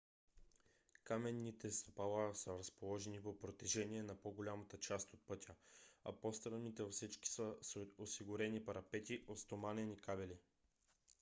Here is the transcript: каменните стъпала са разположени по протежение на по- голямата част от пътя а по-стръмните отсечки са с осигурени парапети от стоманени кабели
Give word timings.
каменните 1.03 1.71
стъпала 1.71 2.35
са 2.35 2.57
разположени 2.57 3.21
по 3.21 3.37
протежение 3.39 4.03
на 4.03 4.15
по- 4.15 4.31
голямата 4.31 4.77
част 4.79 5.13
от 5.13 5.19
пътя 5.27 5.55
а 6.03 6.13
по-стръмните 6.13 6.83
отсечки 6.83 7.29
са 7.29 7.55
с 7.61 7.85
осигурени 7.97 8.65
парапети 8.65 9.23
от 9.27 9.39
стоманени 9.39 9.97
кабели 9.97 10.37